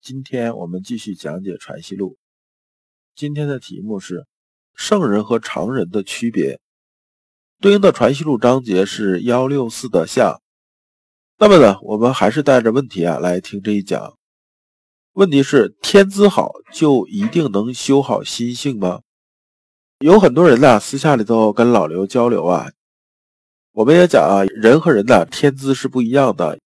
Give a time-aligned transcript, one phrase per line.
[0.00, 2.12] 今天我们继续讲解《传习录》，
[3.16, 4.26] 今天的题目是
[4.74, 6.60] 圣人和常人的区别，
[7.60, 10.40] 对应的《传习录》章节是幺六四的下。
[11.36, 14.16] 那么呢，我们还是带着问题啊来听这一讲。
[15.12, 19.02] 问题是：天资好就一定能修好心性吗？
[19.98, 22.70] 有很多人呢，私下里头跟老刘交流啊，
[23.72, 26.60] 我们也讲啊，人和人的天资是不一样的，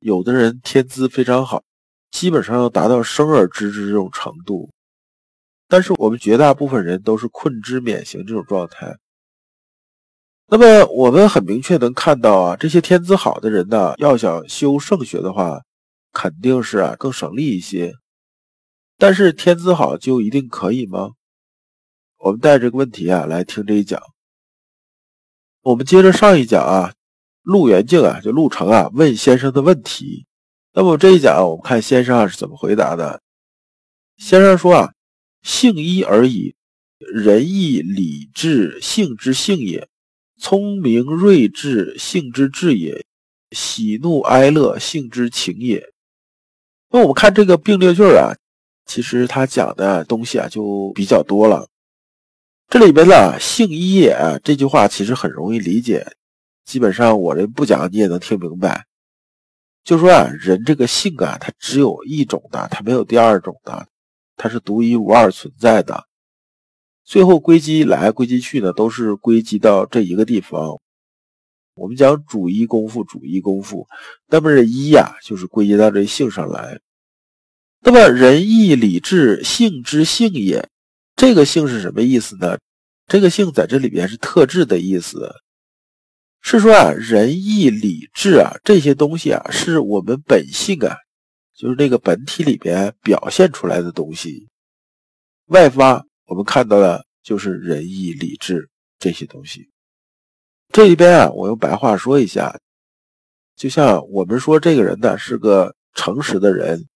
[0.00, 1.62] 有的人天资非常好。
[2.12, 4.70] 基本上要达到生而知之这种程度，
[5.66, 8.96] 但是我们绝大部分人都是困之免行这种状态。
[10.46, 15.62] 那么我们很明确能看到啊，这些天资好的人呢，要想修圣学的话，
[16.12, 17.94] 肯定是啊更省力一些。
[18.98, 21.12] 但是天资好就一定可以吗？
[22.18, 24.00] 我们带这个问题啊来听这一讲。
[25.62, 26.92] 我们接着上一讲啊，
[27.42, 30.26] 陆元敬啊，就陆成啊问先生的问题。
[30.74, 33.20] 那么这一讲，我们看先生啊是怎么回答的。
[34.16, 34.92] 先生说啊，
[35.42, 36.54] 性一而已，
[36.98, 39.86] 仁义礼智性之性也，
[40.38, 43.04] 聪明睿智性之智也，
[43.50, 45.90] 喜怒哀乐性之情也。
[46.90, 48.32] 那我们看这个并列句啊，
[48.86, 51.68] 其实他讲的东西啊就比较多了。
[52.68, 56.06] 这里边呢，性一也这句话其实很容易理解，
[56.64, 58.86] 基本上我这不讲你也能听明白。
[59.84, 63.88] 就说啊，人这个性啊，它只有一种的，它没有第二种的，
[64.36, 66.04] 它是独一无二存在的。
[67.04, 70.80] 最后归集来归集去呢，都是归集到这一个地方。
[71.74, 73.86] 我们讲主一功夫，主一功夫，
[74.28, 76.78] 那么这一呀，就是归结到这性上来。
[77.80, 80.68] 那么仁义礼智性之性也，
[81.16, 82.56] 这个性是什么意思呢？
[83.08, 85.34] 这个性在这里边是特质的意思。
[86.44, 90.96] 是说啊，仁义礼智啊，这些东西啊，是我们本性啊，
[91.54, 94.48] 就是那个本体里边表现出来的东西。
[95.46, 99.70] 外发我们看到的就是仁义礼智这些东西。
[100.70, 102.58] 这里边啊，我用白话说一下，
[103.54, 106.86] 就像我们说这个人呢是个诚实的人，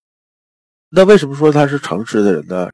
[0.91, 2.69] 那为什么说他是诚实的人呢？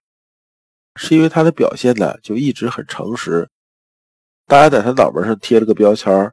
[0.96, 3.48] 是因为他的表现呢就一直很诚实，
[4.46, 6.32] 大家在他脑门上贴了个标签。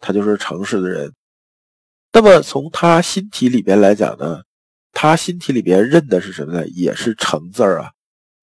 [0.00, 1.14] 他就是诚实的人，
[2.12, 4.42] 那么从他心体里边来讲呢，
[4.92, 6.66] 他心体里边认的是什么呢？
[6.68, 7.92] 也是诚字儿啊。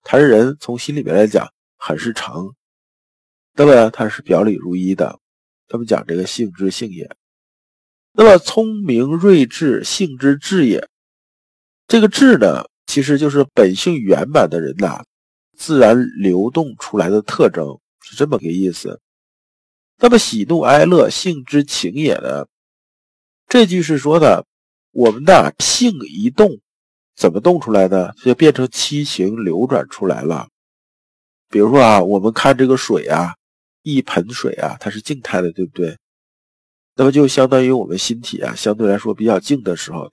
[0.04, 2.54] 他是人，从心里边来讲很是诚，
[3.56, 5.20] 那么他是表里如一的。
[5.68, 7.10] 他们讲这个性之性也，
[8.14, 10.88] 那么聪明睿智性之智也。
[11.88, 15.04] 这个智呢，其实就是本性圆满的人呐，
[15.58, 19.02] 自然流动出来的特征，是这么个意思。
[20.00, 22.46] 那么喜怒哀乐性之情也呢？
[23.48, 24.46] 这句是说的，
[24.92, 26.60] 我们的性一动，
[27.16, 28.14] 怎么动出来的？
[28.24, 30.50] 就变成七情流转出来了。
[31.50, 33.34] 比如说啊，我们看这个水啊，
[33.82, 35.98] 一盆水啊，它是静态的，对不对？
[36.96, 40.12] 那么就相当于我们心体啊，相对来说比较静的时候。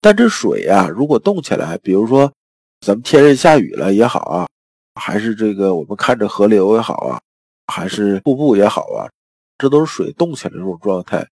[0.00, 2.32] 但这水啊，如果动起来，比如说
[2.80, 4.46] 咱们天热下雨了也好啊，
[4.94, 7.20] 还是这个我们看着河流也好啊。
[7.66, 9.10] 还是瀑布也好啊，
[9.58, 11.28] 这都是水动起来的这种状态。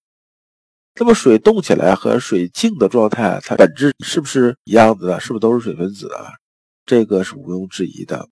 [0.97, 5.19] 那么水动起来和水静的状态，它本质是不是一样的？
[5.19, 6.35] 是不是都是水分子啊？
[6.87, 8.29] 这个是毋庸置疑的。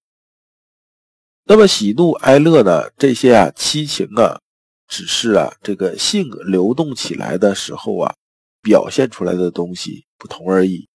[1.44, 2.88] 那么喜怒哀乐呢？
[2.96, 4.38] 这些啊七情啊，
[4.86, 8.14] 只是啊这个性流动起来的时候啊
[8.62, 10.88] 表现出来的东西不同而已。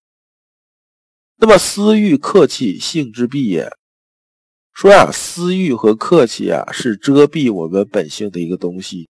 [1.35, 3.69] 那么私欲客气，性之弊也。
[4.77, 9.09] 说呀，私欲和客气啊，是遮蔽我们本性的一个东西。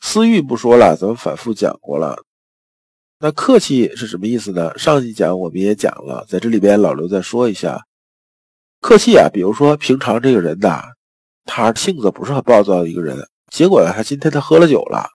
[0.00, 2.24] 私欲不说了，咱们反复讲过了。
[3.18, 4.72] 那客气是什么意思呢？
[4.78, 7.84] 上一讲我们也讲了，在这里边老刘再说一下，
[8.80, 10.82] 客气啊，比如说平常这个人呐，
[11.44, 15.06] 他性子不是很暴躁的一个人，结果，他今天他喝了酒了，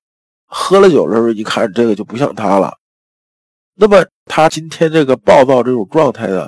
[0.46, 2.78] 喝了酒的时候一看这个就不像他了。
[3.74, 6.48] 那么他今天这个暴躁这种状态呢？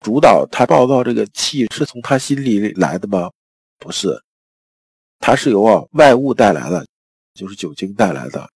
[0.00, 3.30] 主导他暴躁这个气是从他心里来的吗？
[3.78, 4.22] 不是，
[5.18, 6.86] 他是由啊外物带来的，
[7.34, 8.48] 就是酒精带来的。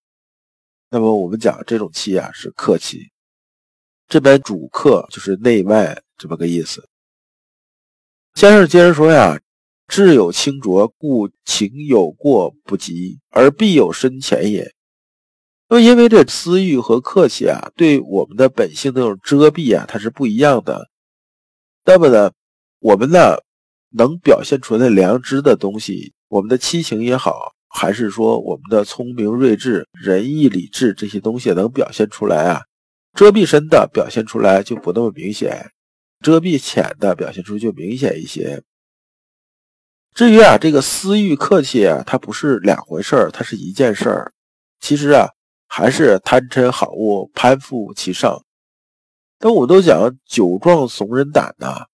[0.90, 3.10] 那么我们讲这种气啊是客气，
[4.08, 6.88] 这边主客就是内外这么个意思。
[8.34, 9.40] 先生接着说呀
[9.88, 14.72] ：“志有清浊，故情有过不及，而必有深浅也。”
[15.68, 20.88] 那么，因为这私欲和客气啊，对我们的本性那种遮蔽啊，它是不一样的。
[21.84, 22.30] 那么呢，
[22.78, 23.36] 我们呢，
[23.90, 32.62] 能表现出来良知的东西，我们的七情也好，还是说我们的聪明睿智、仁义礼智这些东西能表现出来啊？
[33.14, 35.70] 遮蔽深的表现出来就不那么明显。
[36.20, 38.62] 遮蔽浅的表现出就明显一些。
[40.14, 44.32] 至于啊，这个私欲客气啊，它不是两回事儿，它是一件事儿。
[44.78, 45.26] 其实啊，
[45.66, 48.40] 还是贪嗔好恶攀附其上。
[49.44, 51.84] 那我们都讲酒壮怂人胆呐，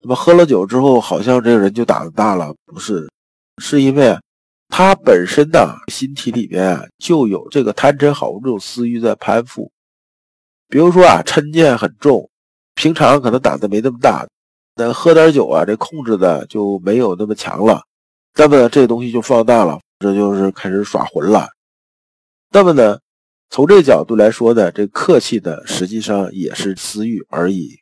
[0.00, 3.06] 那么喝了酒之后，好像这个人就胆子大了，不是？
[3.58, 4.18] 是因为
[4.68, 9.70] 他本身呢，心体里面就有这个贪嗔好恶这种私欲在攀附。
[10.68, 12.28] 比如说啊，嗔念很重。
[12.74, 14.26] 平常可能胆子没那么大，
[14.76, 17.82] 那喝点酒啊，这控制的就没有那么强了。
[18.34, 21.48] 那么这东西就放大了，这就是开始耍混了。
[22.50, 22.98] 那么呢，
[23.48, 27.78] 从这角度来说呢，这客气的实际上也是私欲而已。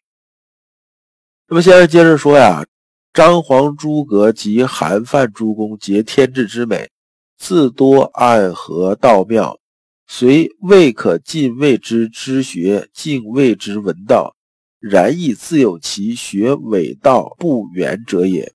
[1.48, 2.64] 那么现在接着说呀，
[3.12, 6.90] 张皇诸葛及韩范诸公皆天志之美，
[7.38, 9.58] 自多暗合道妙，
[10.06, 14.36] 虽未可尽谓之知学，尽谓之闻道。
[14.80, 18.52] 然亦自有其学伪道不圆者也，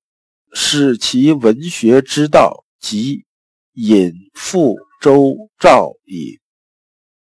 [0.53, 3.25] 使其文学之道即
[3.73, 6.39] 隐覆周赵矣。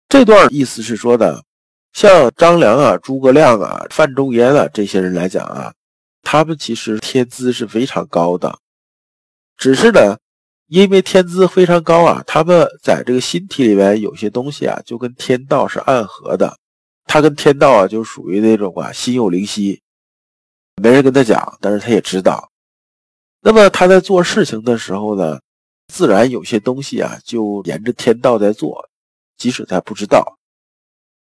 [0.10, 1.44] 这段意思是说的，
[1.94, 5.72] 像张良啊、诸葛亮啊、范仲淹啊这些人来讲啊，
[6.24, 8.58] 他们其实天资是非常高的，
[9.56, 10.18] 只是呢，
[10.66, 16.58] 因为天资非常高啊，他们在这个心体里面有些东西啊，就跟天道是暗合的。
[17.06, 19.80] 他跟天道啊，就属于那种啊，心有灵犀，
[20.82, 22.50] 没人跟他讲，但是他也知道。
[23.42, 25.40] 那么他在做事情的时候呢，
[25.88, 28.89] 自然有些东西啊，就沿着天道在做，
[29.40, 30.38] 即使他不知道。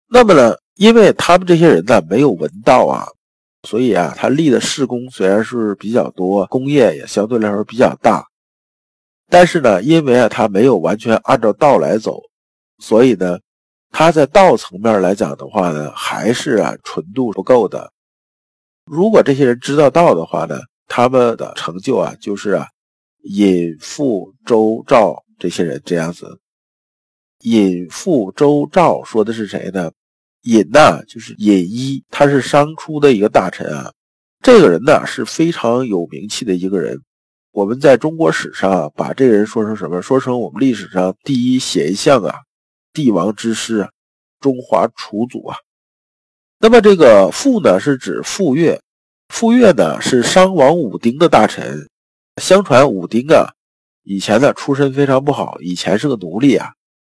[0.08, 3.08] 那么呢，因为他们这些人呢，没有闻道啊，
[3.68, 8.24] 所以啊，他立的事功虽然是比较多，功业也相对来说比较大，
[9.28, 12.22] 但是呢，因为啊，他没有完全按照道来走，
[12.78, 13.40] 所以呢。
[13.94, 17.92] 他在道层面来讲的话呢，还是啊纯度不够的。
[18.86, 22.66] 如果这些人知道道的话呢，他们的成就啊就是啊
[23.24, 26.40] 尹复周赵这些人这样子。
[27.42, 29.92] 尹复周赵说的是谁呢？
[30.44, 33.92] 尹呐就是尹一，他是商初的一个大臣啊。
[34.42, 37.00] 这个人呢是非常有名气的一个人。
[37.52, 40.02] 我们在中国史上啊把这个人说成什么？
[40.02, 42.34] 说成我们历史上第一贤相啊。
[42.94, 43.90] 帝王之师啊，
[44.40, 45.58] 中华楚祖啊。
[46.60, 48.80] 那么这个傅呢，是指傅说。
[49.30, 51.88] 傅说呢是商王武丁的大臣。
[52.42, 53.54] 相传武丁啊，
[54.04, 56.74] 以前呢出身非常不好，以前是个奴隶啊，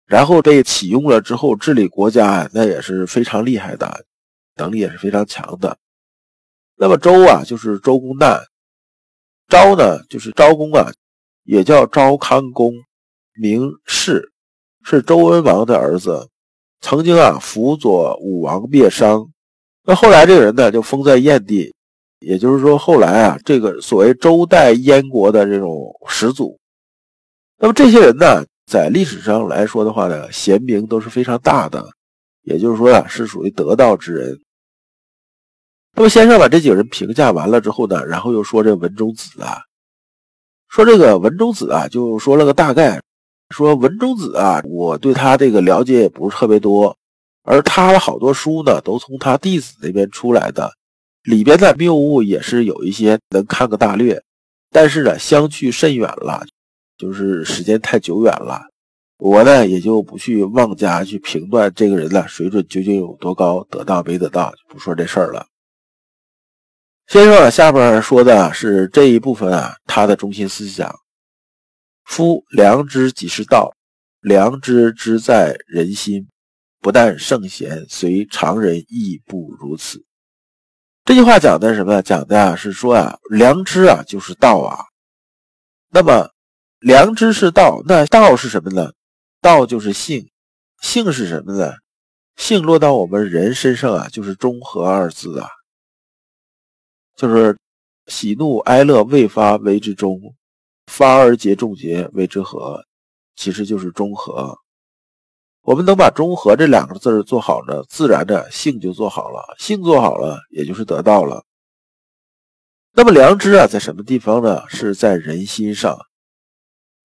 [0.06, 4.04] 然后被启用了之后治理国家，那也是非常厉害的，
[4.56, 5.76] 能力也是非常强的。
[6.76, 8.38] 那么周啊，就是周公旦；
[9.48, 10.92] 昭呢，就是昭公啊，
[11.44, 12.72] 也叫昭康公，
[13.34, 14.30] 名士。
[14.86, 16.28] 是周文王的儿子，
[16.82, 19.26] 曾经啊辅佐武王灭商。
[19.82, 21.74] 那后来这个人呢就封在燕地，
[22.18, 26.60] 也就是说后来啊这个所谓周代燕国的这种始祖。
[27.56, 31.84] 那么这些人呢在历史上来说的话呢，贤名都是非常大的，
[32.42, 34.40] 也就是说啊是属于得道之人。
[35.96, 39.62] 那么先生把这几个人评价完了之后呢，然后又说这文中子啊，
[40.68, 43.00] 说这个文中子啊就说了个大概。
[43.50, 46.96] 说文中子啊，我对他这个了解也不是特别多，
[47.42, 50.72] 而他的好多书呢，都从他弟子那边出来的，
[51.22, 54.20] 里边的谬误也是有一些能看个大略，
[54.70, 56.44] 但是呢，相去甚远了，
[56.96, 58.62] 就是时间太久远了，
[59.18, 65.46] 我呢也就不去妄加去评断这个人的水准究竟有多高，得到没得到，就不说这事儿了。
[67.06, 70.94] 先生下边说的是这一部分啊，他的中心思想。
[72.04, 73.74] 夫良知即是道，
[74.20, 76.28] 良知之在人心，
[76.80, 80.04] 不但圣贤，随常人亦不如此。
[81.04, 82.00] 这句话讲的是什么？
[82.02, 84.84] 讲的啊是说啊，良知啊就是道啊。
[85.90, 86.30] 那么
[86.84, 88.92] 良知是道，那道是什么呢？
[89.40, 90.28] 道就是性，
[90.82, 91.72] 性是什么呢？
[92.36, 95.48] 性落到我们人身上啊，就是中和二字啊，
[97.16, 97.56] 就是
[98.08, 100.20] 喜怒哀乐未发为之中。
[100.86, 102.84] 发而结众结为之和，
[103.34, 104.54] 其实就是中和。
[105.62, 111.42] 我们能把中和这两个字做好呢，自然的性就做好了，性做好了，也就是得到了。
[112.92, 114.68] 那么良知啊，在什么地方呢？
[114.68, 115.98] 是在人心上。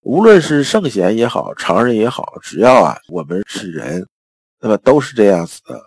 [0.09, 4.07] 无论是圣贤也好，常人也好，只要啊，我们是人，
[4.59, 5.79] 那么都是这样子的。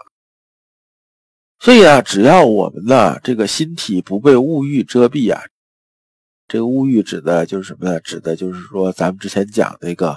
[1.59, 5.43] 所以啊，只要我们呢，这个心体不被物欲遮蔽啊，
[6.47, 7.99] 这个物欲指的就是什么呢？
[7.99, 10.17] 指的就是说，咱们之前讲那个。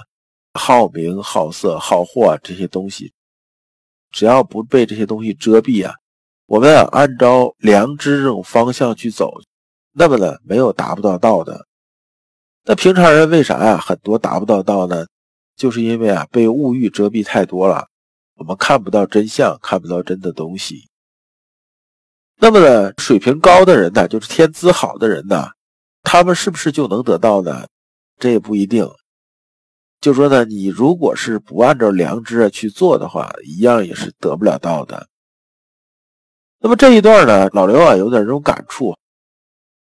[0.54, 3.12] 好名、好色、好货这些东西，
[4.10, 5.92] 只要不被这些东西遮蔽啊，
[6.46, 9.34] 我们啊按照良知这种方向去走，
[9.92, 11.66] 那么呢没有达不到道的。
[12.68, 15.06] 那平常人为啥呀很多达不到道呢？
[15.54, 17.86] 就是因为啊被物欲遮蔽太多了，
[18.34, 20.88] 我们看不到真相，看不到真的东西。
[22.38, 25.50] 那么呢水平高的人呢，就是天资好的人呢，
[26.02, 27.68] 他们是不是就能得到呢？
[28.18, 28.86] 这也不一定。
[30.00, 35.06] 就说呢，你如果是不按照良知啊去做的话，一样也是得不了道的。
[36.58, 38.96] 那么这一段呢，老刘啊有点这种感触。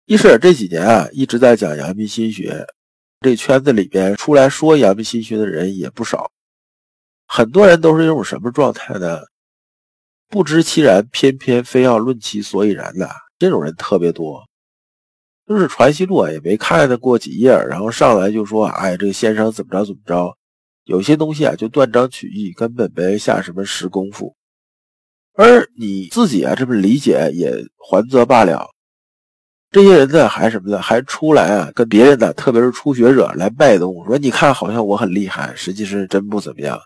[0.05, 2.65] 一是这几年啊一直在讲阳明心学，
[3.21, 6.31] 这圈子里边出来说阳明心学的人也不少，
[7.27, 9.21] 很多人都是一种什么状态呢？
[10.27, 13.09] 不知其然，偏偏非要论其所以然的
[13.39, 14.47] 这种人特别多。
[15.47, 20.37] 就是传习录啊，也没看得过几页，然后上来就说：“哎，这个先生怎么着怎么着。”
[20.85, 24.35] 有些东西啊，就断章取义，根本没下什么实功夫。
[25.33, 28.74] 而你自己啊，这么理解也还则罢了。
[29.75, 30.81] 这些人呢，还什么呢？
[30.81, 36.79] 还出来啊，跟别人呢，特别是初学者来卖东，说：“你看，好像我很厉害，实际是真不怎么样。”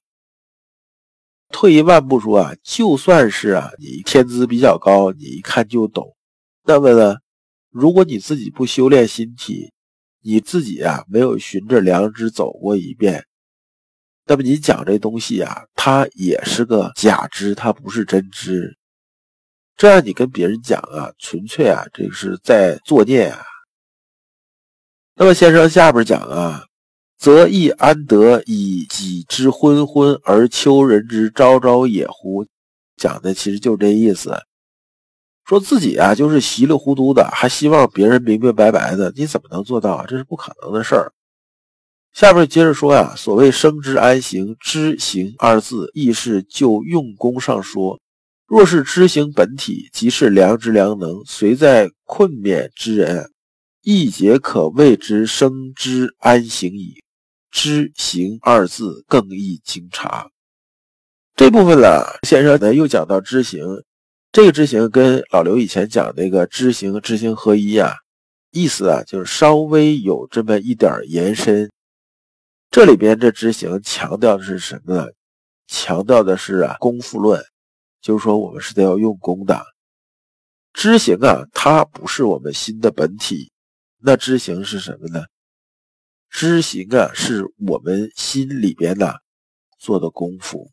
[1.53, 6.15] 退一万步说啊，就算是啊，你天资比较高，你一看就懂，
[6.65, 7.17] 那么呢？
[7.69, 9.71] 如果你自己不修炼心体，
[10.23, 13.23] 你自己啊没有循着良知走过一遍，
[14.25, 18.78] 那么你讲这东西啊，它也是个假知，它不是真知。
[19.79, 23.39] 这样你跟别人讲啊，纯粹啊，这是在作孽啊。
[25.15, 26.65] 那么先生下边讲啊，
[27.17, 32.45] 则亦安得以己之昏昏而求人之昭昭也乎？
[32.97, 34.37] 讲的其实就这意思。
[35.45, 40.05] 说自己啊，就是稀里糊涂的，还希望别人明明白白的，你怎么能做到啊？
[40.05, 41.13] 这是不可能的事儿。
[42.11, 47.97] 下面接着说呀，所谓生之安行，知行二字，亦是就用功上说。
[48.49, 53.29] 若是知行本体，即是良知良能，随在困勉之人，
[53.83, 56.95] 亦皆可谓之生之安行矣。
[57.51, 60.31] 知行二字更易经察。
[61.35, 63.63] 这部分呢，先生呢又讲到知行。
[64.31, 67.93] 这个知行跟老刘以前讲那个知行知行合一啊，
[68.51, 71.69] 意思啊就是稍微有这么一点延伸。
[72.71, 75.07] 这里边这知行强调的是什么呢？
[75.67, 77.43] 强调的是啊功夫论，
[78.01, 79.65] 就是说我们是得要用功的。
[80.73, 83.51] 知行啊，它不是我们心的本体，
[84.01, 85.25] 那知行是什么呢？
[86.29, 89.21] 知行啊，是我们心里边的
[89.79, 90.71] 做的功夫。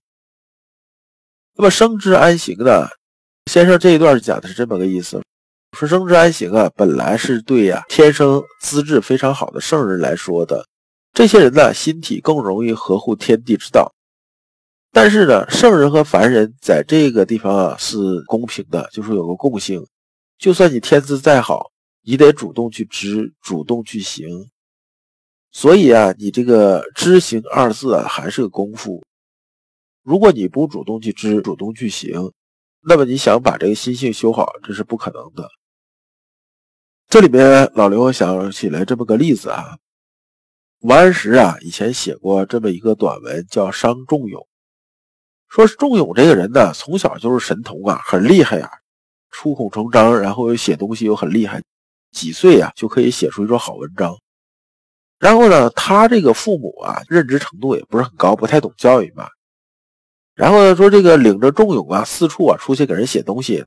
[1.55, 2.89] 那么生之安行呢？
[3.51, 5.23] 先生这一段讲的是这么个意思：
[5.73, 10.69] 说生之安行啊，本来是对呀天生资质非常好的圣人来说的。
[11.15, 13.95] 这些人呢，心体更容易合乎天地之道。
[14.97, 19.87] 但是呢，圣人和凡人在这个地方啊是公平的，就是有个共性。
[20.39, 21.71] 就算你天资再好，
[22.03, 24.27] 你得主动去知，主动去行。
[25.53, 29.05] 所以啊，你这个知行二字啊，还是个功夫。
[30.03, 32.33] 如果你不主动去知，主动去行。
[32.81, 35.47] 那么你想把这个心性修好，这是不可能的。
[37.09, 39.77] 这里边老刘想起来这么个例子啊，
[40.81, 44.41] 王安石啊以前写过这么一个短文，叫《伤仲永》，
[45.49, 48.71] 说是仲永这个人呢，从小就是神童啊，很厉害呀，
[49.31, 51.63] 出口成章，然后又写东西又很厉害，
[52.13, 54.17] 几岁啊就可以写出一首好文章。
[55.19, 59.29] 然后呢，他这个父母啊，认知程度也不是很高，不太懂教育嘛。
[60.35, 63.65] 然后呢，说这个领着仲永啊，四处啊出去给人写东西，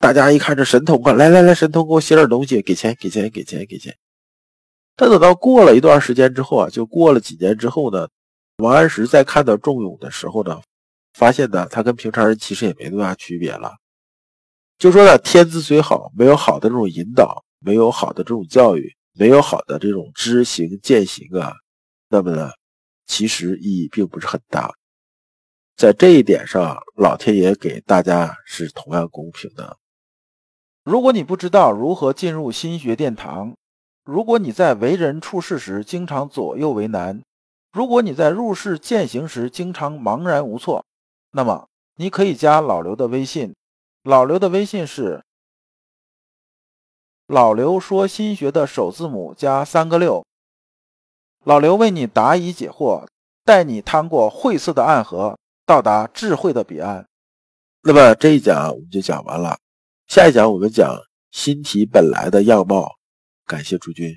[0.00, 3.94] 大家一看这神童啊，来来来，神童给我写点东西，给钱给钱给钱给钱。
[4.96, 8.08] 但等到过了一段时间之后啊，就过了几年之后呢，
[8.56, 10.60] 王安石在看到仲永的时候呢，
[11.18, 13.74] 发现呢，他跟平常人其实也没多大区别了。
[14.78, 21.52] 就说呢，天资虽好，没有好的这种引导，没有好的这种教育，没有好的这种知行践行啊，
[22.08, 22.52] 那么呢，
[23.04, 24.72] 其实意义并不是很大。
[25.76, 29.76] 在这一点上，老天爷给大家是同样公平的。
[30.84, 33.56] 如果你不知道如何进入心学殿堂，
[34.04, 37.20] 如果你在为人处事时经常左右为难，
[37.72, 40.84] 如果你在入世践行时经常茫然无措，
[41.30, 43.54] 那么你可以加老刘的微信。
[44.02, 45.22] 老刘的微信是
[47.26, 50.24] “老刘说心学”的首字母加三个六。
[51.44, 53.06] 老刘为你答疑解惑，
[53.44, 57.06] 带你趟过晦涩的暗河，到达智慧的彼岸。
[57.82, 59.58] 那么这一讲我们就讲完了，
[60.06, 60.96] 下一讲我们讲
[61.30, 62.96] 心体本来的样貌。
[63.44, 64.14] 感谢诸君。